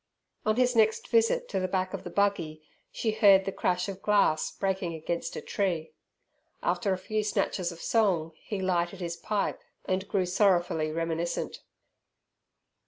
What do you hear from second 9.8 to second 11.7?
and grew sorrowfully reminiscent.